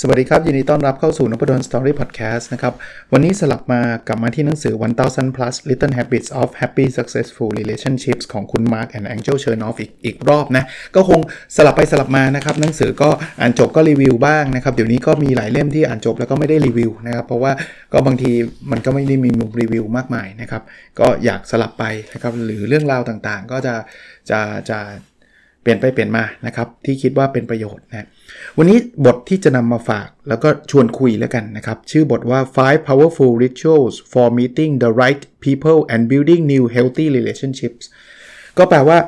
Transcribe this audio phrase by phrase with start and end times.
[0.00, 2.74] สวัสดีครับ ยินดีต้อนรับเข้าสู่นพดลสตอรี่พอดแคสต์นะครับ
[3.12, 4.74] วันนี้สลับมากลับมาที่หนังสือ
[5.06, 10.64] 1000 plus little habits of happy successful relationships ของคุณ Mark and Angel Chernoff อีกอีกรอบนะ
[10.96, 11.20] ก็คง
[11.56, 17.52] สลับไปสลับมานะครับ หนังสือก็อ่านจบก็รีวิวบ้างนะครับ เดี๋ยวนี้ก็มีหลายเล่มที่อ่านจบแล้วก็ไม่ได้รีวิวนะครับ เพราะว่า
[17.92, 18.32] ก็บางที
[18.70, 20.62] มันก็ไม่ได้มีมุมรีวิวมากมายนะครับ
[21.00, 23.74] ก็อยากสลับไปนะครับ หรือเรื่องราวต่างๆ ก็จะ
[24.30, 24.40] จะ
[24.70, 24.78] จะ
[25.68, 28.06] ลี่ยนไปเปลี่ยนมานะครับ ที่คิดว่าเป็นประโยชน์นะ
[28.58, 37.84] วันนี้บทที่จะนำมาฝากแล้วก็ชวนคุยแล้วกันนะครับ ชื่อบทว่า five powerful rituals for meeting the right people and building new healthy relationships
[38.58, 38.98] ก็แปลว่า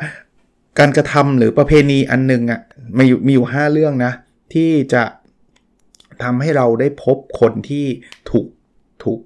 [0.79, 2.61] การกระทำหรือประเพณีอันนึงอะ่ะ
[2.99, 4.13] มีมีอยู่ 5 เรื่องนะ
[4.55, 5.03] ที่จะ
[6.23, 7.87] ทำให้เราได้พบคนที่
[8.31, 8.47] ถูก
[9.03, 9.19] ถูก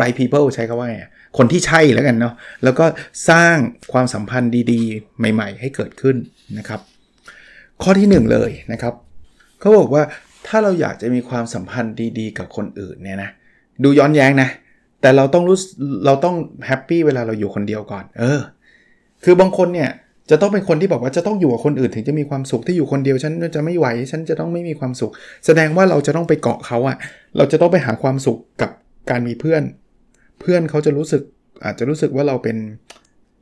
[0.00, 1.04] right people ใช้คำว่าไง
[1.38, 2.86] คนที่ใช่แล้วกันเนาะแล้วก็
[3.28, 3.54] สร้าง
[3.92, 6.16] ความสัมพันธ์ดีๆ ใหม่ ๆ ให้เกิดขึ้น
[6.58, 6.80] นะครับ
[7.82, 8.94] ข้อที่ 1 เลยนะครับ
[9.60, 10.02] เขาบอกว่า
[10.46, 13.30] ถ้าเราอยากจะมีความสัมพันธ์ดีๆ กับคนอื่นเนี่ยนะ
[13.84, 14.48] ดูย้อนแย้งนะ
[15.00, 15.58] แต่เราต้องรู้
[16.06, 16.34] เราต้อง
[16.66, 18.40] แฮปปี้เวลาเราอยู่คนเดียวก่อน เออ
[19.24, 19.90] คือบางคนเนี่ย
[20.30, 25.10] จะต้องเป็นคนที่บอกว่าจะต้องอยู่กับคนอื่นถึงจะมีความสุขที่อยู่คนเดียวฉันจะไม่ไหวฉันจะต้องไม่มีความสุข
[25.46, 26.96] แสดงว่าเราจะต้องไปเกาะเขาอะ
[27.36, 28.70] เราจะต้องไปหาความสุขกับ
[29.10, 29.62] การมีเพื่อน
[30.40, 31.22] เพื่อนเขาจะรู้สึก
[31.64, 32.56] อาจจะรู้สึกว่าเราเป็น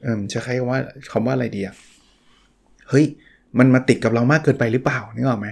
[0.02, 0.80] เออจะใช้คำว่า
[1.12, 1.74] คำว่าอะไรดีอะ
[2.90, 3.06] เฮ้ย
[3.58, 5.48] มันมาติดกับเรามากเกินไปหรือเปล่านึกออกไหม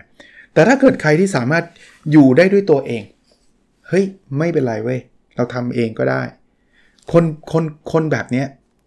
[0.52, 1.64] แต่ถ้าเกิดใครที่สามารถ
[2.12, 3.02] อยู่ได้ด้วยตัวเอง
[3.88, 4.04] เฮ้ย
[4.38, 4.98] ไม่เป็นไรเว้ย
[5.36, 6.22] เราทำเองก็ได้
[7.12, 8.46] คนคนคนแบบเนี้ย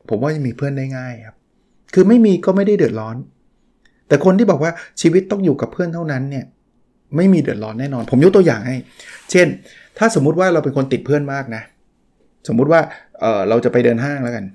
[0.09, 1.35] ผมว่าจะมีเพื่อนได้ง่ายครับ
[1.93, 3.15] คือไม่มีก็ไม่ได้เดือดร้อน
[4.07, 4.71] แต่คนที่บอกว่า
[5.01, 6.45] ชีวิตต้องอยู่กับเพื่อนเท่านั้นเนี่ย
[7.15, 8.75] ไม่มีเดือดร้อนแน่นอน ผมยกตัวอย่างให้
[9.31, 9.47] เช่น
[9.97, 11.63] ถ้าสมมุติว่าเราเป็นคนติดเพื่อนมากนะ
[12.47, 12.81] สมมุติว่า
[13.19, 14.45] เออเราจะไปเดินห้างแล้วกัน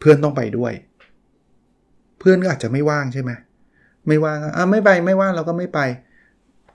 [0.00, 0.72] เพื่อนต้องไปด้วย
[2.18, 3.30] เพื่อนก็อาจจะไม่ว่างใช่ไหม
[4.08, 5.80] ไม่ว่างอะไม่ไปไม่ว่างเราก็ไม่ไป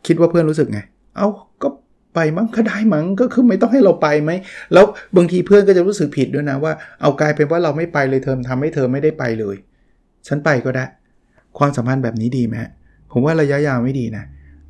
[0.08, 0.80] คิดว่าเพื่อนรู้สึกไง
[1.18, 1.28] เอา้า
[1.64, 1.68] ก็
[2.16, 4.32] ไปมั้งก็ได้มั้งก็คือไม่ต้องให้เราไปไหม
[4.74, 9.56] แล้วบางทีเพื่อนก็จะรู้สึกผิดด้วยนะว่าเอากลายเป็นว่าเราไม่ไปเลยเธอทำให้เธอไม่ได้ไปเลย
[10.28, 10.86] ฉันไปก็ได้
[11.58, 12.56] ความสัมพันธ์แบบนี้ดีไหม
[13.12, 14.24] ผมว่าระยะยาวไม่ดีนะ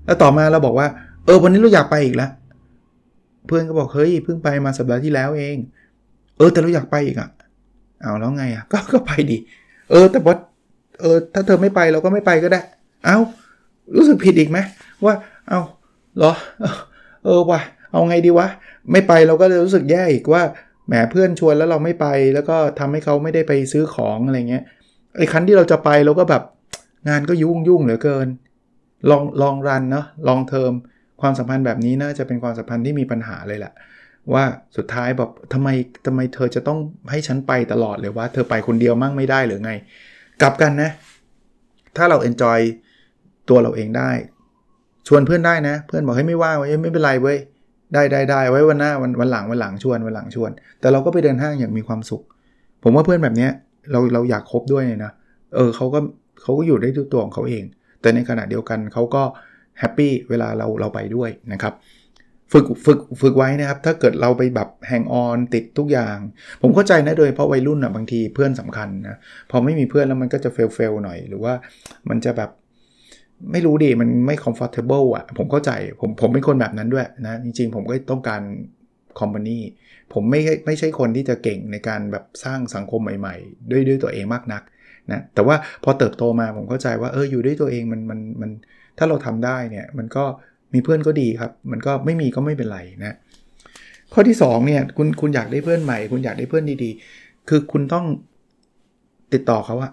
[0.05, 0.87] แล้วต่อมาเราบอกว่า
[1.25, 2.31] เออวันนี้เราอยากไปอีกแล้ว
[3.47, 5.57] เพื่อนก็บอกเฮ้ยเพิ่งไปมาสัปดาห์ที่แล้วเอง
[6.37, 7.29] เออแต่เราอยากไปอีกอะ่ะ
[8.01, 9.37] เอาแล้วไงอะ่ะก็ก็ไปดิ
[9.91, 10.35] เออแต่ว่า
[11.01, 12.61] เออถ้าเธอไม่ไปเราก็ไม่ไปก็ได้
[13.05, 13.17] เอา้า
[13.95, 14.59] รู้สึกผิดอีกไหม
[15.05, 15.15] ว่า
[15.49, 15.59] เอา
[16.17, 16.33] เหรอ
[17.25, 17.61] เออวะ
[17.91, 18.47] เอาไงดีวะ
[18.91, 20.43] ไม่ไปเราก็จะรู้สึกแย่อีกว่า
[20.87, 24.63] แหมเพื่อนชวนแล้วเราไม่ไป แล้วก็ทำให้เขาไม่ได้ไปซื้อของอะไรเงี้ย
[25.17, 26.43] ไอ้คันที่เราจะไปเราก็แบบ
[27.09, 28.27] งานก็ยุ่งยุ่งเหลือเกิน
[29.09, 30.71] ลองลองรันเนาะลองเทอม
[31.21, 33.73] ความสัมพันธ์แบบนี้น่าจะเป็นความสัมพันธ์ที่มีปัญหาเลยแหละ
[34.33, 34.43] ว่า
[34.77, 35.69] สุดท้ายแบบทำไม
[36.05, 36.79] ทำไมเธอจะต้อง
[37.11, 39.71] ให้ฉันไปตลอดเลยว่าเธอไปคนเดียวมั่งไม่ได้หรือไง
[40.41, 40.89] กลับกันนะ
[41.97, 42.59] ถ้าเราเอนจอย
[43.49, 44.11] ตัวเราเองได้
[45.07, 47.37] ชวนเพื่อนได้นะ เพื่อนบอกให้ไม่ว่างไว้ไม่เป็นไรเว้ย
[47.93, 52.23] ได้ได้ได้ไว้วันหน้าวันวันหลังวันหลังชวนวันหลังชวน แต่เราก็ไปเดินห้างอย่างมีความสุข
[52.83, 53.51] ผมว่าเพื่อนแบบเนี้ย
[53.91, 55.11] เราเราอยากคบด้วยนะ
[55.55, 55.99] เออเขาก็
[56.41, 57.63] เขาก็อยู่ได้ด้วยตัวของเขาเอง
[58.01, 59.23] แต่ในขณะเดียวกันเขาก็
[59.79, 61.73] happy เวลาเราเราไปด้วยนะครับ
[62.53, 66.17] ฝึกฝึกฝึกไว้นะครับ ถ้าเกิดเราไปแบบ hang on ติดทุกอย่าง
[66.61, 69.17] ผมเข้าใจนะโดยเพราะวัยรุ่นอะบางทีเพื่อนสำคัญนะ
[69.51, 71.53] พอไม่มีเพื่อนแล้วมันก็จะ fail fail หน่อย หรือว่า
[72.09, 72.49] มันจะแบบ
[73.51, 78.41] ไม่รู้ดิมันไม่ comfortable อะ ผมเข้าใจ ผมผมเป็นคนแบบนั้นด้วยนะ จริงๆ ผมก็ต้องการ
[79.19, 79.59] company
[80.13, 84.63] ผมไม่ไม่ใช่คนที่จะเก่งในการแบบสร้างสังคมใหม่ๆ ด้วยด้วยตัวเองมากนัก
[85.11, 88.51] นะแต่ว่าพอเติบโตมาผมเข้าใจว่าเอออยู่ด้วยตัวเองมันมันมัน
[88.97, 90.25] ถ้าเราทำได้เนี่ยมันก็
[90.73, 93.15] มีเพื่อนก็ดีครับ มันก็ไม่มีก็ไม่เป็นไรนะ
[94.13, 98.05] ข้อที่2เนี่ยคุณคุณอยากได้เพื่อนใหม่ คุณอยากได้เพื่อนดีๆ คือคุณต้อง
[99.33, 99.91] ติดต่อเขาอะ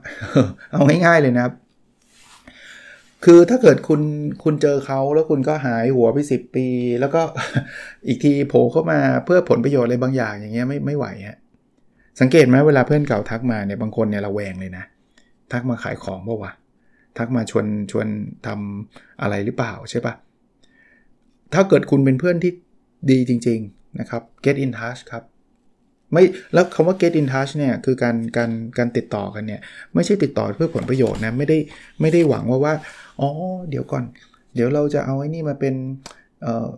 [0.73, 1.55] เอาง่ายๆเลยนะครับ
[3.25, 4.01] คือถ้าเกิดคุณ
[4.45, 6.67] คุณเจอเขาแล้วคุณก็หายหัวไปสิปี
[7.01, 7.23] แล้วก็
[8.07, 11.39] อีกทีโผล่เข้ามาเพื่อผลประโยชน์อะไรบางอย่างอย่างเงี้ยไม่ไม่ไหวฮะ
[12.21, 14.85] สังเกตไหมเวลาเพื่อนเก่าทักมาเนี่ยบางคนเนี่ยระแวงเลยนะ
[15.53, 16.53] ทักมาขายของป่าวะ
[17.19, 18.07] ทักมาชวนชวน
[18.47, 20.15] ทำอะไรหรือเปล่าใช่ปะ
[21.55, 22.53] ถ้าเกิดคุณเป็นเพื่อนที่
[23.11, 25.25] ดีจริง ๆ นะครับ get in touch ครับ
[26.13, 26.23] ไม่
[26.55, 29.61] แล้วคำว่า get in touch เนี่ยคือการการการติดต่อกันเนี่ย
[29.95, 31.59] ไม่ใช่ติดต่อเพื่อผลประโยชน์นะไม่ได้
[32.01, 32.75] ไม่ได้หวังว่าว่า
[33.21, 33.29] อ๋อ
[33.71, 34.05] เดี๋ยวก่อน
[34.55, 35.75] เดี๋ยวเราจะเอาไอ้นี่มาเป็น
[36.43, 36.69] เออ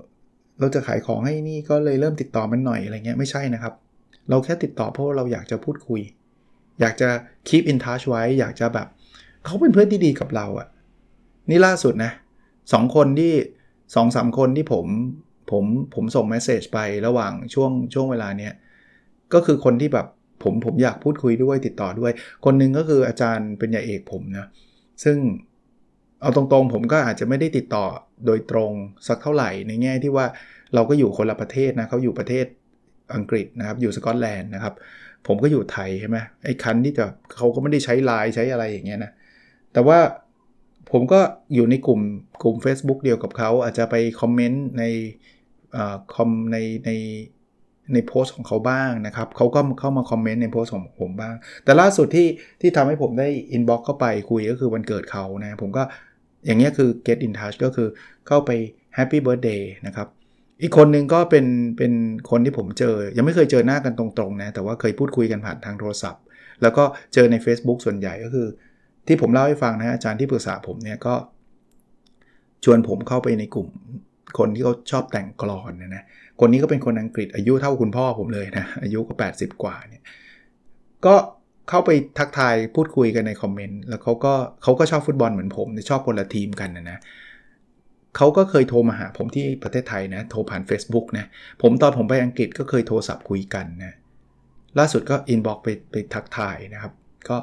[0.60, 3.74] เราจะขายของให้นี่ก็เลยเริ่มติดต่อมันหน่อยอะไรเงี้ยไม่ใช่นะครับ
[4.30, 6.00] เราแค่ติดต่อเพราะเราอยากจะพูดคุย
[6.80, 7.08] อยากจะ
[7.48, 8.86] keep in touch ไว้ อยากจะแบบ
[9.44, 10.68] เขาเป็นเพื่อนที่ดีกับเราอะ
[11.50, 12.12] นี่ล่าสุดนะ
[12.72, 13.32] สองคนที่
[13.94, 14.86] สองสามคนที่ผม
[15.50, 18.52] ผมผมส่งเมสเซจไประหว่างช่วงช่วงเวลาเนี้ย
[19.34, 20.06] ก็คือคนที่แบบ
[20.42, 22.12] ผมผมอยากพูดคุยด้วยติดต่อด้วย
[22.44, 24.46] คนหนึ่งก็คืออาจารย์เป็นยาเอกผมนะ
[25.04, 25.16] ซึ่ง
[26.20, 27.86] เอาตรงๆ ผมก็อาจจะไม่ได้ติดต่อ
[28.26, 28.72] โดยตรง
[29.08, 30.26] สักเท่าไหร่ในแง่ที่ว่า
[30.74, 32.46] เราก็อยู่คนละประเทศนะเขาอยู่ประเทศ
[33.14, 34.74] อังกฤษนะครับอยู่สกอตแลนด์นะครับ
[35.26, 37.04] ผมก็อยู่ไทยใช่ไหมไอ้คันที่จะ
[37.36, 39.12] เขาก็ไม่ได้ใช้ไลน์ใช้อะไรอย่างเงี้ยนะ
[39.72, 39.98] แต่ว่า
[40.92, 41.20] ผมก็
[41.54, 42.00] อยู่ในกลุ่ม
[42.42, 44.84] กลุ่ม Facebook เดียวกับเขา อาจจะไปคอมเมนต์ใน
[46.14, 46.56] คอมใน
[46.86, 46.90] ใน
[47.92, 51.34] ในโพสต์ของเขาบ้างนะครับ เขาก็เข้ามาคอมเมนต์ในโพสต์ของผมบ้าง
[51.64, 52.28] แต่ล่าสุดที่
[52.60, 55.82] ที่ทำให้ผมได้อินบ็อกเข้าไปคุยก็คือวันเกิดเขานะ ผมก็
[56.46, 57.88] อย่างเงี้ยคือ get in touch ก็คือ
[58.28, 58.50] เข้าไป
[58.96, 60.08] happy birthday นะครับ
[60.62, 61.46] อีกคนนึงก็เป็น
[61.78, 61.92] เป็น
[62.30, 66.22] คนที่ผมเจอ ยังไม่เคยเจอหน้ากันตรงๆนะ แต่ว่าเคยพูดคุยกันผ่านทางโทรศัพท์
[66.62, 66.84] แล้วก็
[67.14, 68.48] เจอใน Facebook ส่วนใหญ่ก็คือ
[69.06, 71.14] ที่ผมเล่าให้ฟังนะอาจารย์ที่ปรึกษาผมเนี่ยก็
[72.64, 73.68] ชวนผมเข้าไปในกลุ่ม
[74.38, 76.02] คนที่เขาชอบแต่งกลอนนะนะ
[76.40, 80.02] คนนี้ก็เป็นคนอังกฤษอายุเท่าคุณพ่อผมเลยนะอายุก็ 80 กว่าเนี่ย
[81.06, 81.14] ก็
[81.68, 86.98] เข้าไปทักทายพูดคุยกันในคอมเมนต์แล้วเขาก็เขาก็ชอบฟุตบอลเหมือนผมชอบคนละทีมกันนะนะ
[88.16, 91.26] เขาก็เคยโทรมาหาผมที่ประเทศไทยนะ โทรผ่าน Facebook นะ
[91.62, 93.92] ผมตอนผมไปอังกฤษก็เคยโทรศัพท์คุยกันนะ
[94.78, 96.92] ล่าสุดก็ inbox ไปไปทักทายนะครับ
[97.28, 97.36] ก็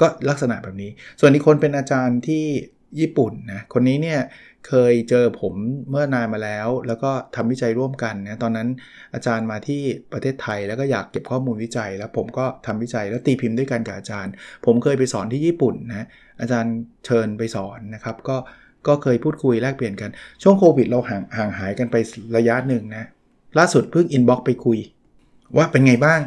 [0.00, 2.44] ก็ลักษณะแบบนี้ ส่วนอีกคนเป็นอาจารย์ที่
[3.00, 4.20] ญี่ปุ่นนะคนนี้เนี่ย
[4.68, 5.54] เคยเจอผม
[5.90, 8.68] เมื่อนานมาแล้ว แล้วก็ทำวิจัยร่วมกันนะตอนนั้น
[9.14, 9.82] อาจารย์มาที่
[10.12, 14.32] ประเทศไทยแล้วก็อยากเก็บข้อมูลวิจัย แล้วผมก็ทำวิจัยแล้วตีพิมพ์ด้วยกันกับอาจารย์
[14.66, 16.06] ผมเคยไปสอนที่ญี่ปุ่นนะ
[16.40, 16.74] อาจารย์
[17.06, 18.36] เชิญไปสอนนะครับ ก็
[18.88, 20.10] ก็เคยพูดคุยแลกเปลี่ยนกัน
[20.42, 21.96] ช่วงโควิดเราห่างห่างหายกันไป
[22.36, 23.04] ระยะหนึ่งนะ
[23.58, 24.78] ล่าสุดเพิ่งอินบ็อกไปคุย
[25.56, 26.20] ว่าเป็นไงบ้าง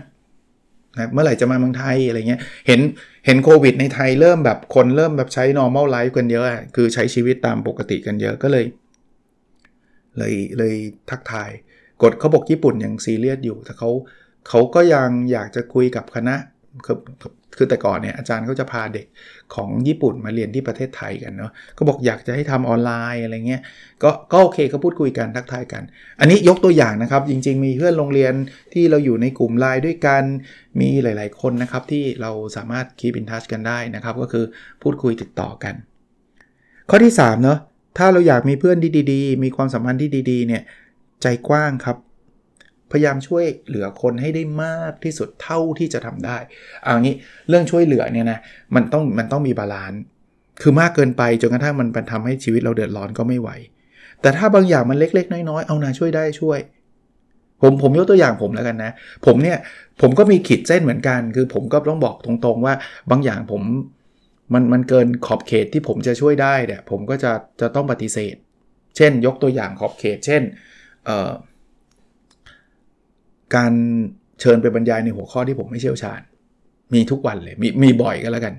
[0.98, 2.80] นะเมื่อไหร่จะมาเมืองไทยอะไรเงี้ยเห็น
[3.26, 6.46] เห็นโควิดในไทยเริ่มแบบคนเริ่มแบบใช้ normal life กันเยอะ
[6.76, 8.66] คือใช้ชีวิตตามปกติกันเยอะก็เลย
[10.18, 10.76] เลยเลย
[11.10, 11.52] ทักทาย
[12.02, 13.90] กดเขาบอกญี่ปุ่นยังซีเรียสอยู่ แต่เขา
[14.50, 16.36] เขาก็ยังอยากจะคุยกับคณะ
[17.58, 19.06] คือแต่ก่อนเนี่ยอาจารย์เขาจะพาเด็ก
[19.56, 23.62] ของญี่ปุ่นมาเรียนที่ประเทศไทยกันเนาะก็บอกอยากจะให้ทำออนไลน์อะไรเงี้ย
[24.04, 25.84] ก็ก็โอเคเขาพูดคุยกันทักทายกัน
[26.20, 28.34] อันนี้ยกตัวอย่างนะครับ จริง ๆ มีเพื่อนโรงเรียน
[28.74, 30.24] ที่เราอยู่ในกลุ่มไลน์ด้วยกัน
[30.82, 34.46] มีหลาย ๆ คนนะครับ ที่เราสามารถคีบอินทัชกันได้นะครับ ก็คือ
[34.82, 35.74] พูดคุยติดต่อกัน
[36.90, 37.60] ข้อที่3เนาะ
[37.98, 40.62] ถ้าเราอยากมีเพื่อนที่ดี ๆ มีความสัมพันธ์ที่ดี ๆ เนี่ย
[41.22, 41.98] ใจกว้างครับ
[42.94, 46.38] พยายามช่วยเหลือคนให้ได้มากที่สุดเท่าที่จะทำได้
[46.84, 47.16] เอางี้
[47.50, 48.40] เรื่องช่วยเหลือเนี่ยนะ
[48.76, 50.02] มันต้องมันต้องมี balance
[50.62, 53.50] คือมากเกินไปจนกระทั่งมันเป็นทำให้ชีวิตเราเดือดร้อนก็ไม่ไหว
[54.22, 56.60] แต่ถ้าบางอย่างมันเล็ก ๆ น้อยๆเอานาช่วยได้ช่วย
[57.62, 58.92] ผมผมยกตัวอย่างผมแล้วกันนะ
[59.26, 59.58] ผมเนี่ย
[60.02, 62.74] ผมก็มีขีดเส้นเหมือนกัน คือผมก็ต้องบอกตรงๆว่า
[63.12, 63.62] บางอย่างผม
[64.54, 67.32] มันมันเกินขอบเขตที่ผมจะช่วยได้เนี่ยผมก็จะ
[67.62, 68.36] จะต้องปฏิเสธ
[68.98, 70.42] เช่น ยกตัวอย่างขอบเขต เช่น
[71.06, 71.32] เอ่อ
[73.56, 73.74] การ
[74.42, 76.22] เชิญไปบรรยายในหัวข้อที่ผมไม่เชี่ยวชาญ
[76.94, 78.54] มีทุกวันเลย มีมีบ่อยก็แล้วกัน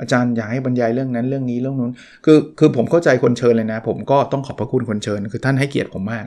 [0.00, 1.92] อาจารย์อยากให้บรรยายเรื่องนั้นเรื่องนี้เรื่องนู้น
[2.24, 6.24] คือคือผมเข้าใจคนเชิญเลยนะ ผมก็ต้องขอบพระคุณคนเชิญ คือท่านให้เกียรติผมมาก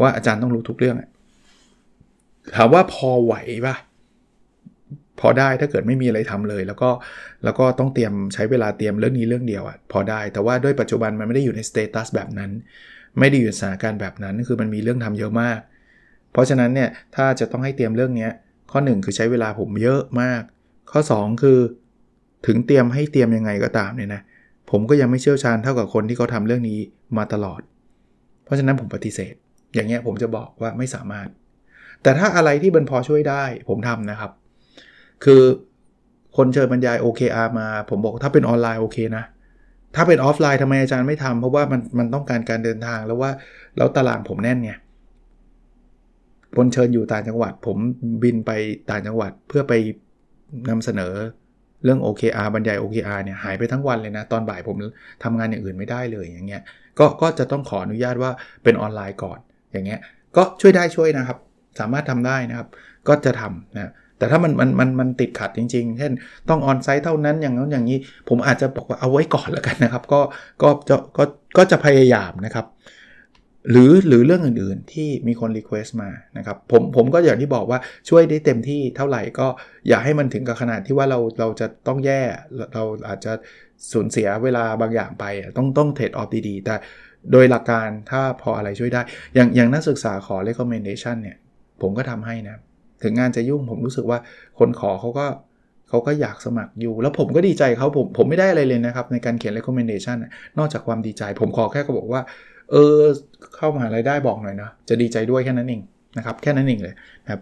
[0.00, 0.96] ว่าอาจารย์ต้องรู้ทุกเรื่อง
[2.56, 3.34] ถามว่าพอไหว
[3.66, 3.76] ปะ
[5.20, 6.90] พอได้ถ้าเกิดไม่มีอะไรทำเลย แล้วก็
[7.44, 12.50] แล้วก็ต้องเตรียมใช้เวลาเตรียมเรื่องนี้เรื่องเดียวอะพอได้ แต่ว่าด้วยปัจจุบันมันไม่ได้อยู่ใน status แบบนั้น
[13.18, 15.58] ไม่ได้อยู่ในสถานการณ์แบบนั้น คือมันมีเรื่องทำเยอะมาก
[16.36, 18.28] เพราะฉะนั้นเนี่ยถ้าจะต้องให้เตรียมเรื่องนี้
[18.70, 20.42] ข้อ 1 คือใช้เวลาผมเยอะมาก
[20.92, 21.58] ข้อ 2 คือ
[22.46, 24.22] ถึงเตรียมให้เตรียมยังไงก็ตามเนี่ยนะ
[24.70, 26.78] ผมก็ยังไม่เชี่ยวชาญเท่ากับคนที่เขาทำเรื่องนี้
[27.16, 27.60] มาตลอด
[28.44, 29.34] เพราะฉะนั้นผมปฏิเสธ
[29.74, 31.28] อย่างเงี้ยผมจะบอกว่าไม่สามารถ
[32.02, 34.30] แต่ถ้าอะไรที่บันพอช่วยได้ผมทำนะครับ
[35.24, 35.42] คือ
[36.36, 39.24] คนเชิญบรรยาย OKR มา ผมบอกถ้าเป็นออนไลน์โอเคนะ
[39.94, 43.30] ถ้าเป็นออฟไลน์ทำไมอาจารย์ไม่ทำเพราะว่ามันมันต้องการการเดินทางแล้วว่า
[43.76, 44.72] แล้วตารางผมแน่นไง
[46.56, 47.76] คนเชิญอยู่ต่างจังหวัด ผม
[48.22, 48.50] บินไป
[48.90, 49.72] ต่างจังหวัดเพื่อไป
[50.70, 51.14] นำเสนอ
[51.84, 54.76] เรื่อง OKR บรรยาย OKR เนี่ยหายไปทั้งวันเลยนะ ตอนบ่ายผม
[55.24, 56.62] ทำงานอย่างอื่นไม่ได้เลยอย่างเงี้ย
[56.98, 58.30] ก็ก็จะต้องขออนุญาตว่า
[58.64, 59.38] เป็นออนไลน์ก่อน
[59.72, 60.00] อย่างเงี้ย
[60.36, 61.38] ก็ช่วยได้ช่วยนะครับ
[61.80, 62.68] สามารถทำได้นะครับ
[63.08, 66.12] ก็จะทำนะแต่ถ้ามันมันมันมันติดขัดจริง ๆ เช่น
[66.48, 67.98] ต้อง onsite เท่านั้นอย่างนั้นอย่างนี้
[68.28, 70.20] ผมอาจจะบอกว่าเอาไว้ก่อนแล้วกันนะครับ ก็
[70.62, 71.24] ก็จะก็
[71.56, 72.66] ก็จะพยายามนะครับ
[73.70, 79.46] หรือหรือเรื่องอื่นๆที่มีคน request มานะครับผมผมก็อย่างที่บอกว่าช่วยได้เต็มที่เท่าไหร่ก็
[79.88, 82.20] อย่าให้มันถึงกับขนาดที่ว่าเราเราจะต้องแย่
[82.74, 83.32] เราอาจจะ
[83.92, 85.24] สูญเสียเวลาบางอย่างไป
[85.56, 86.74] ต้องต้องเทรดออฟดีๆ แต่
[87.32, 89.00] โดยหลักการถ้าพออะไรช่วยได้
[89.34, 91.36] อย่างอย่างนักศึกษาขอ recommendation เนี่ย
[91.82, 92.56] ผมก็ทำให้นะ
[93.02, 94.18] ถึงงานจะยุ่งผมรู้สึกว่า
[94.58, 95.26] คนขอเขาก็
[95.88, 100.16] เขาก็อยากสมัครอยู่ แล้วผมก็ดีใจเขาผมผมไม่ได้อะไรเลยนะครับ ในการเขียน recommendation
[100.58, 102.22] นอกจากความดีใจ ผมขอแค่เขาบอกว่า
[102.70, 102.96] เออ
[103.56, 105.82] เข้ามหาลัยได้บอกหน่อยนะจะดีใจด้วยแค่นั้นเอง
[106.18, 106.94] นะครับแค่นั้นเองเลย
[107.24, 107.40] นะครับ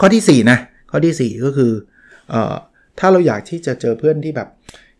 [0.00, 0.58] ข้อที่4นะ
[0.90, 1.72] ข้อที่ 4 ก็คือ
[2.30, 2.54] เอ่อ
[2.98, 4.48] ถ้าเราอยากที่จะเจอเพื่อนที่แบบ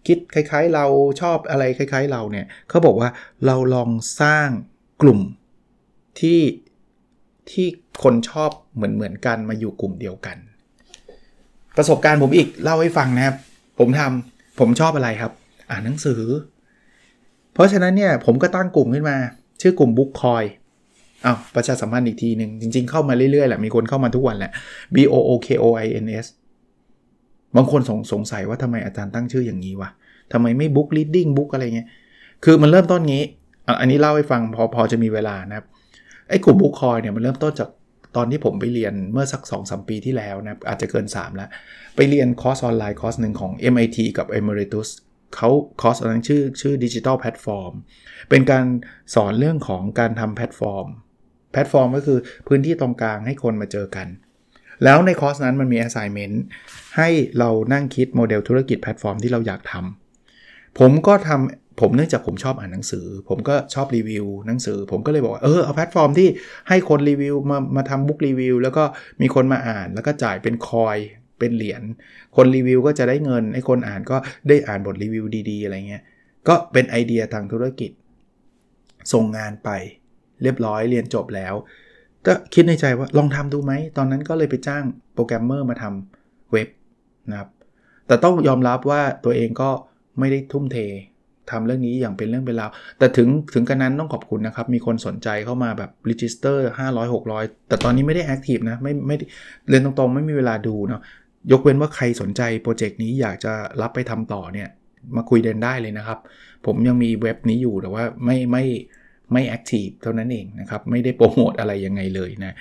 [0.06, 0.84] คิดคล้าย ๆ เรา
[1.20, 3.08] ชอบอะไรคล้าย ๆ เราเนี่ยเขาบอกว่า
[3.46, 3.90] เราลอง
[4.20, 4.48] สร้าง
[5.02, 5.20] กลุ่ม
[6.20, 6.40] ที่
[7.50, 7.66] ที่
[8.02, 10.36] คนชอบเหมือนเหมือนกันมาอยู่กลุ่มเดียวกัน
[11.76, 13.36] ประสบการณ์ผมอีกเล่าให้ฟังนะครับ
[13.78, 15.32] ผมทำผมชอบอะไรครับ
[15.70, 16.20] อ่านหนังสือ
[17.58, 19.16] เพราะฉะนั้นเนี่ยผมก็ตั้งกลุ่มขึ้นมา
[19.60, 20.44] ชื่อกลุ่มบุ๊กคอย
[21.24, 24.50] อ้าวประชาสัมพันธ์อีกทีหนึ่งจริง ๆ เข้ามาเรื่อยๆแหละมีคนเข้ามาทุกวันแหละ
[24.94, 26.26] B O O K O I N S
[27.56, 29.90] บางคนสงสงสัยว่าทำไมอาจารย์ตั้งชื่ออย่างนี้วะ
[30.32, 31.88] ทำไมไม่ book reading book อะไรเงี้ย
[32.44, 33.24] คือมันเริ่มต้นงี้
[33.80, 35.66] อันนี้เล่าให้ฟังพอพอจะมีเวลานะครับ
[36.28, 37.68] ไอ้กลุ่ม Bookoin เนี่ยมันเริ่มต้นจาก
[38.16, 41.48] ตอนที่ผมไปเรียนเมื่อสัก2 3 ปีที่แล้วนะอาจจะเกิน 3 แล้ว
[41.96, 44.88] ไปเรียนคอร์สออนไลน์คอร์สหนึ่งของ MIT กับ Emeritus
[45.34, 45.48] เขา
[45.80, 47.72] คอร์สนั้นชื่อชื่อ digital platform
[48.30, 48.64] เป็นการ
[49.14, 50.86] สอนเรื่องของการทำแพลตฟอร์ม
[51.52, 52.18] แพลตฟอร์มก็คือ
[52.48, 54.08] พื้นที่ตรงกลางให้คนมาเจอกัน
[54.84, 56.36] แล้วในคอร์สนั้นมันมี assignment
[56.96, 57.08] ให้
[57.38, 66.28] เรานั่งคิดโมเดลธุรกิจแพลตฟอร์มที่เราอยากทำผมก็ทำผมเนื่องจากผมชอบอ่านหนังสือ ผมก็ชอบรีวิวหนังสือ ผมก็เลยบอกว่าเออเอาแพลตฟอร์มที่
[66.68, 68.84] ให้คนรีวิวมามาทำ book review แล้วก็
[69.20, 70.96] มีคนมาอ่านแล้วก็จ่ายเป็น coin
[71.38, 71.82] เป็นเหรียญ
[72.36, 74.16] คนรีวิวก็จะได้เงินไอ้คนอ่านก็
[74.48, 76.02] ได้อ่านบทรีวิวดีๆ อะไรเงี้ย
[76.48, 77.90] ก็เป็นไอเดียทางธุรกิจ
[79.12, 79.70] ส่งงานไป
[80.42, 81.54] เรียบร้อยเรียนจบแล้ว
[82.26, 86.68] ก็คิดในใจว่าลองทำดูไหม ตอนนั้นก็เลยไปจ้างโปรแกรมเมอร์มาทำเว็บ
[87.30, 87.48] นะครับ
[88.06, 89.70] แต่ต้องยอมรับว่าตัวเองก็
[90.18, 90.78] ไม่ได้ทุ่มเท
[91.50, 99.16] ทำเรื่องนี้อย่างเป็นเรื่องเป็นราวแต่ถึงถึงกระนั้นต้องขอบคุณนะครับ มีคนสนใจเข้ามาแบบ register 500 600 แต่ตอนนี้ไม่ได้ active นะ ไม่ไม่
[99.68, 101.00] เรียนตรงๆ ไม่มีเวลาดูเนาะ
[101.52, 103.52] ยกเว้นว่าใครสนใจโปรเจกต์นี้อยากจะ
[103.82, 104.68] รับไปทำต่อเนี่ย
[105.16, 106.18] มาคุยกันได้เลยนะครับ
[106.66, 108.64] ผมยังมีเว็บนี้อยู่แต่ว่าไม่ไม่
[109.32, 112.54] ไม่ active เท่านั้นเองนะครับ ไม่ได้โปรโมทอะไรยังไงเลยนะ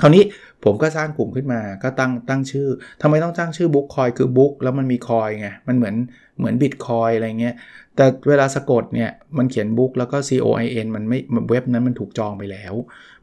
[0.00, 0.24] คราวนี้
[0.64, 2.68] ผมก็สร้างกลุ่มขึ้นมาก็ตั้งตั้งชื่อ
[3.02, 5.96] ทำไมต้องตั้งชื่อ Bookoin คือ book แล้วมันมี coin ไง มันเหมือน
[6.38, 7.54] เหมือนบิตคอยน์อะไรเงี้ย
[7.96, 11.18] แต่เวลาสะกดเนี่ย มันเขียน book แล้วก็ C O I N มันไม่
[11.50, 12.74] เว็บนั้นมันถูกจองไปแล้ว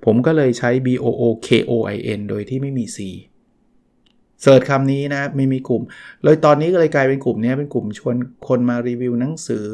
[0.06, 2.98] ผมก็เลยใช้ B O O K O I N โดยที่ไม่มี C
[4.44, 5.84] search คำนี้นะไม่มีกลุ่ม
[6.24, 8.16] เลยตอนนี้ก็เลยกลายเป็นกลุ่มนี้เป็นกลุ่มชวน
[8.48, 9.68] คนมารีวิวหนังสือ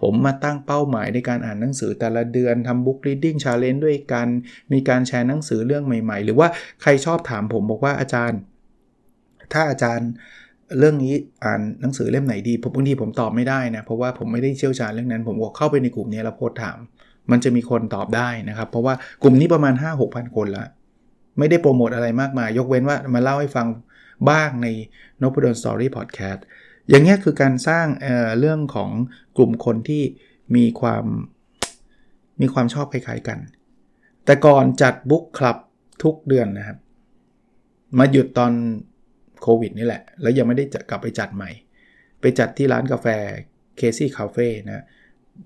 [0.00, 4.28] ผมมาตั้งเป้าหมายในการอ่านหนังสือแต่ละเดือนทำ book reading challenge ด้วยกัน
[4.72, 6.48] มีการแชร์หนังสือเรื่องใหม่ ๆ หรือว่า
[6.82, 8.38] ใครชอบถามผมบอกว่าอาจารย์
[9.52, 10.10] ถ้าอาจารย์
[10.78, 16.78] เรื่องนี้อ่านหนังสือเล่มไหนดีบางทีผมตอบไม่ได้นะเพราะว่าผมไม่ได้เชี่ยวชาญเรื่องนั้น ผมบอกเข้าไปในกลุ่มนี้แล้วโพสต์ถาม
[17.30, 20.66] มันจะมีคนตอบได้นะครับ เพราะว่ากลุ่มนี้ประมาณ 5-6,000 คนละ
[21.38, 23.66] ไม่ได้โปรโมทอะไรมากมาย ยกเว้นว่ามาเล่าให้ฟัง
[24.30, 24.66] บ้างใน
[25.22, 26.40] n o p ด d o n Story Podcast
[26.88, 28.90] อย่างเงี้ยคือการสร้างเเรื่องของ
[29.36, 30.02] กลุ่มคนที่
[30.56, 31.04] มีความ
[32.40, 33.38] มีความชอบคล้ายๆกัน
[34.24, 35.56] แต่ก่อนจัดบุ๊กคลับ
[36.02, 36.78] ทุกเดือนนะครับ
[37.98, 38.52] มาหยุดตอน
[39.42, 41.50] โควิดนี่แหละ แล้วยังไม่ได้กลับไปจัดใหม่
[42.20, 43.06] ไปจัดที่ร้านกาแฟ
[43.76, 44.84] เคซี่คาเฟ่นะ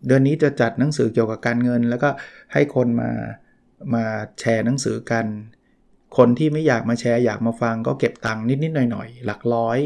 [0.06, 2.10] เดือนนี้จะจัดหนังสือเกี่ยวกับการเงิน แล้วก็
[2.52, 3.10] ให้คนมา
[3.94, 4.04] มา
[4.40, 5.26] แชร์หนังสือกัน
[6.16, 9.78] คนที่ไม่อยากมาแชร์อยากมาฟังก็เก็บตังค์นิดๆหน่อยๆ หลักร้อย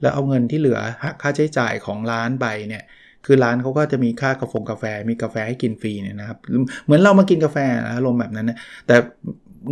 [0.00, 2.82] แล้วเอาเงินที่เหลือหักค่าใช้จ่ายของร้านไปเนี่ย
[3.26, 6.38] คือร้านเขาก็จะมีค่ากาแฟกาแฟมีกาแฟให้กินฟรีเนี่ยนะครับ
[6.84, 7.56] เหมือนเรามากินกาแฟ
[7.94, 8.96] อารมณ์แบบนั้นนะแต่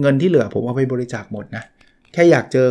[0.00, 1.64] เงินที่เหลือผมเอาไปบริจาคหมดนะ
[2.12, 2.68] แค่อยากเจอ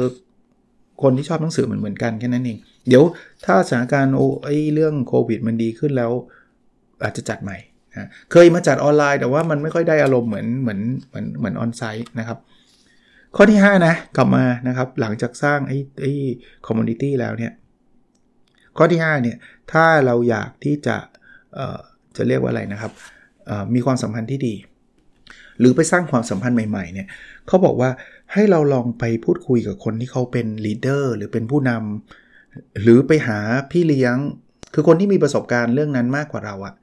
[1.04, 2.58] คนที่ชอบหนังสือเหมือนเหมือนกันแค่นั้นเอง
[2.88, 3.04] เดี๋ยว
[3.46, 6.12] ถ้าสถานการณ์โอ้ไอเรื่องโควิดมันดีขึ้นแล้ว
[7.04, 7.58] อาจจะจัดใหม่
[7.92, 10.80] นะเคยมาจัดออนไลน์แต่ว่ามันไม่ค่อยได้อารมณ์เหมือนเหมือน
[11.10, 12.38] เหมือนเหมือน onsite นะครับ
[13.36, 16.14] ข้อที่ 5 นะ กลับมานะครับ หลังจากสร้างไอ้ไอ้
[16.68, 17.54] community แล้วเนี่ย
[18.78, 19.38] ข้อที่ 5 เนี่ย
[19.72, 20.98] ถ้าเราอยากที่จะ
[22.16, 22.92] จะเรียกว่าอะไรนะครับ
[23.74, 24.56] มีความสัมพันธ์ที่ดี
[25.60, 27.08] หรือไปสร้างความสัมพันธ์ใหม่ๆเนี่ย
[27.48, 27.90] เขาบอกว่า
[28.34, 33.40] ให้เราลองไปพูดคุยกับคนที่เขาเป็น leader หรือเป็นผู้นำหรือไปหา
[33.72, 34.16] พี่เลี้ยง
[34.74, 36.74] คือคนที่มีประสบการณ์เรื่องนั้นมากกว่าเราอะ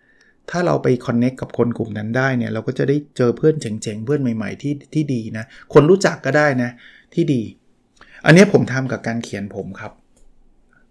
[0.51, 6.71] ถ้าเราไป connect กับคนกลุ่มนั้นได้เนี่ยเราก็จะได้เจอเพื่อนเจ๋งๆ เพื่อนใหม่ๆที่ที่ดีนะ คนรู้จักก็ได้นะ
[7.15, 7.43] ที่ดี
[8.25, 9.93] อันนี้ผมทำกับการเขียนผมครับ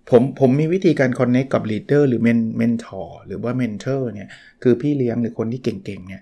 [0.09, 4.29] ผมผมมีวิธีการ connect กับ leader หรือ men mentor หรือว่า mentor เนี่ย
[4.63, 6.21] คือพี่เลี้ยงหรือคนที่เก่งๆเนี่ย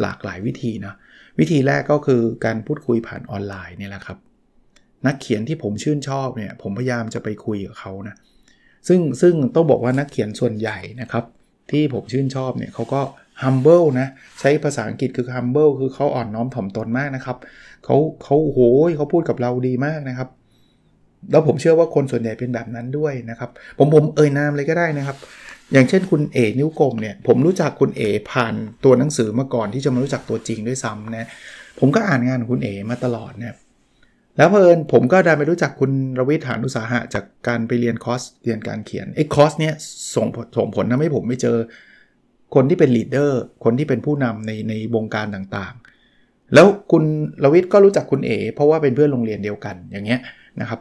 [0.00, 0.94] หลากหลายวิธีนะ
[1.38, 4.18] วิธีแรกก็คือการพูดคุยผ่านออนไลน์เนี่ยแหละครับ
[5.06, 8.16] นักเขียนที่ผมชื่นชอบเนี่ยผมพยายามจะไปคุยกับเขานะ
[8.88, 11.24] ซึ่งซึ่งต้องบอกว่านักเขียนส่วนใหญ่นะครับ
[11.70, 13.00] ที่ผมชื่นชอบเนี่ยเขาก็
[13.42, 14.08] humble นะ
[14.40, 17.36] ใช้ภาษาอังกฤษคือ humble คือเขาอ่อนน้อมถ่อมตนมากนะครับ
[17.84, 20.28] เขาเขาโหยเขาพูดกับเราดีมากนะครับ
[21.30, 25.16] แล้วผมเชื่อว่าคนส่วนใหญ่เป็นแบบนั้นด้วยนะครับ ผมผมเอ่ยนามเลยก็ได้นะครับ
[25.72, 28.54] อย่างเช่นคุณเอ๋ นิ้วกลมเนี่ย ผมรู้จักคุณเอ๋ผ่าน
[28.84, 31.28] ตัวหนังสือมาก่อนที่จะมารู้จักตัวจริงด้วยซ้ำนะ
[31.78, 33.52] ผมก็อ่านงานของคุณเอ๋มาตลอดเนี่ย
[34.36, 39.74] แล้วเผอิญผมก็ได้ไปรู้จักคุณรวิทย์ฐานอุตสาหะ จากการไปเรียนคอร์สเรียนการเขียนไอ้คอร์สเนี้ย
[40.14, 41.56] ส่งส่งผลทำให้ผมไปเจอ
[42.54, 47.04] คนที่เป็น leader คนที่เป็นผู้นำในในวงการต่างๆ แล้วคุณ
[47.44, 50.20] รวิศก็รู้จักคุณเอ๋เพราะว่าเป็นเพื่อนโรงเรียนเดียวกันอย่างเงี้ย
[50.60, 50.80] นะครับ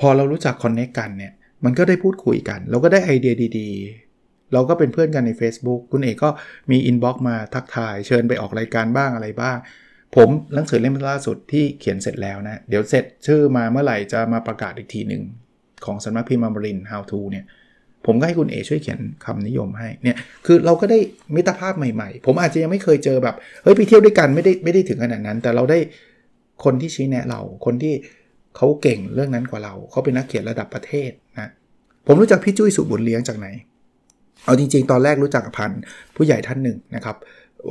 [0.00, 1.32] พอเรารู้จักคอนเนคกันเนี่ย
[1.64, 6.30] มันก็ได้พูดคุยกัน เราก็ได้ไอเดียดีๆ เราก็เป็นเพื่อนกันใน Facebook คุณเอกก็
[6.70, 9.56] มีอินบ็อกมาทักทาย เชิญไปออกรายการบ้างอะไรบ้าง
[10.14, 15.22] ผมหนังสือเล่มล่าสุดที่เขียนเสร็จแล้วนะ เดี๋ยวเสร็จชื่อมาเมื่อไหร่จะมาประกาศอีกทีหนึ่ง
[15.84, 17.44] ของสำนักพิมพ์มาบริน How to เนี่ย
[18.06, 20.98] ผมก็ให้คุณเอช่วยเขียนคำนิยมให้เนี่ยคือเราก็ได้
[21.34, 25.78] มิตรภาพใหม่ๆ ผมอาจจะยังไม่เคยเจอแบบเฮ้ยไปเที่ยวด้วยกันไม่ได้ไม่ได้ถึงขนาดนั้น แต่เราได้
[26.64, 27.94] คนที่ชี้แนะเรา คนที่
[28.56, 31.50] เขาเก่งเรื่องนั้นกว่าเรา เขาเป็นนักเขียนระดับประเทศนะ
[32.06, 33.48] ผมรู้จักพี่จุ้ยสุบุญเลี้ยงจากไหน
[34.44, 35.70] เอาจริง ๆ ตอนแรกรู้จักพัน
[36.16, 37.16] ผู้ใหญ่ท่านหนึ่งนะครับ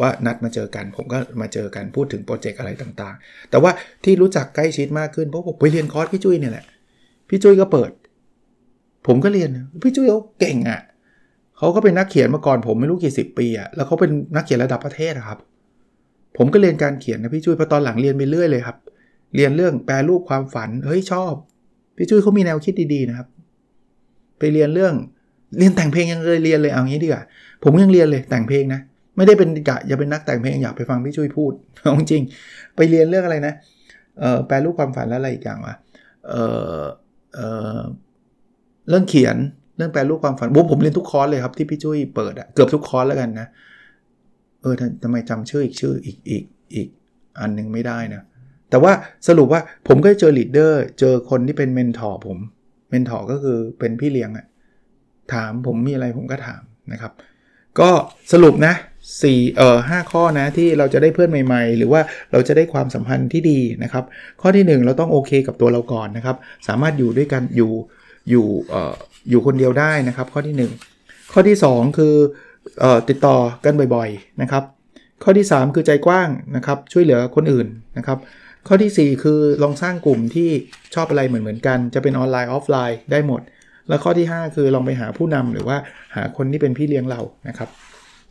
[0.01, 3.71] ว่านัดมาเจอกัน ผมก็มาเจอกันพูดถึงโปรเจกต์อะไรต่างๆ แต่ว่า
[4.03, 6.65] ที่รู้จักใกล้ชิดมากขึ้นเพราะผมไปเรียนคอร์สพี่จุ้ยเนี่ยแหละ
[7.29, 7.91] พี่จุ้ยก็เปิด
[9.07, 9.49] ผมก็เรียน
[9.83, 10.81] พี่จุ้ยเขาเก่งอะ่ะ
[11.57, 15.39] เขาก็เป็นนักเขียนมาก่อนผมไม่รู้กี่สิบปีอะ่ะแล้วเขาเป็นนักเขียนระดับประเทศครับ
[16.37, 18.77] ผมก็เรียนการเขียนนะพี่จุ้ยพอตอนหลังเรียนไปเรื่อยเลยครับ
[19.35, 21.33] เรียนเรื่องแปลรูปความฝันเฮ้ยชอบ
[21.97, 23.27] พี่จุ้ยเขามีแนวคิดดีๆนะครับ
[24.39, 24.93] ไปเรียนเรื่อง
[25.57, 27.23] เรียนแต่งเพลงยังเลยเรียนเลยเอางี้ดีกว่า
[27.63, 28.81] ผมยังเรียนเลยแต่งเพลงนะ
[29.15, 32.23] ไม่ได้เป็นกะอย่าเป็นนักแต่งเพลงอยากไปฟังพี่ช่วยพูดเอาจริง
[32.75, 33.53] ไปเรียนเรื่องอะไรนะ
[34.19, 35.75] เออแปลรูปความฝันแล้วอะไรอีกอย่างวะ
[36.29, 36.35] เอ
[36.77, 36.81] อ
[37.35, 37.39] เอ
[37.77, 37.79] อ
[38.89, 39.37] เรื่องเขียน
[39.77, 43.47] เรื่องแปลรูปความฝันผมผมเรียนทุกคอร์สเลยครับที่พี่จุ้ยเปิดอะเกือบทุกคอร์สแล้วกันนะ
[44.61, 46.43] เออทำไมจำชื่ออีกชื่ออีกอีก
[46.75, 46.87] อีก
[47.39, 48.21] อันนึงไม่ได้นะ
[48.69, 48.91] แต่ว่า
[49.27, 52.37] สรุปว่าผมก็เจอ leader เจอคนที่เป็น mentor ผม
[52.89, 54.45] mentor ก็คือเป็นพี่เลี้ยงอะ
[55.33, 57.11] ถามผมมีอะไรผมก็ถามนะครับ
[57.79, 57.89] ก็
[58.33, 58.73] สรุปนะ
[59.13, 64.03] 4เอ่อ5ข้อนะที่เราจะได้เพื่อนใหม่ ๆ หรือว่าเราจะได้ความสัมพันธ์ที่ดีนะครับ
[64.41, 66.37] ข้อที่ 1 เราต้องโอเคกับตัวเราก่อนนะครับ
[66.67, 67.71] สามารถอยู่ด้วยกันอยู่
[68.29, 68.93] อยู่เอ่อ
[69.29, 70.55] อยู่คนเดียวได้นะครับ ข้อที่
[70.97, 72.15] 1 ข้อที่ 2 คือ
[72.79, 74.63] เอ่อติดต่อกันบ่อยๆนะครับ
[75.23, 78.17] ข้อที่ 3 คือใจกว้างนะครับ ช่วยเหลือคนอื่นนะครับ
[78.67, 80.49] ข้อที่ 4 คือลองสร้างกลุ่มที่
[80.95, 83.41] ชอบอะไรเหมือนๆกัน จะเป็นออนไลน์ออฟไลน์ได้หมด
[83.87, 85.77] แล้วข้อที่ 5 คือลองไปหาผู้นำหรือว่า
[86.15, 87.69] หาคนที่เป็นพี่เลี้ยงเรานะครับ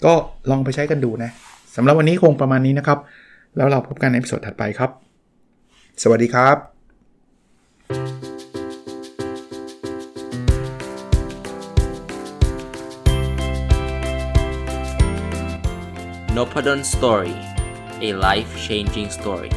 [0.04, 0.14] ก็
[0.50, 1.30] ลองไปใช้กันดูนะ
[1.76, 2.98] สำหรับวันนี้คงประมาณนี้นะครับ
[3.56, 4.90] แล้วเราพบกันในสดถัดไปครับ
[6.02, 6.56] สวัสดีครับ
[16.36, 17.34] n o p a d o n Story
[18.08, 19.52] a life changing story